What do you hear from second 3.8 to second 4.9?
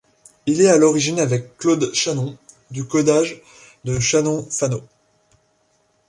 de Shannon-Fano.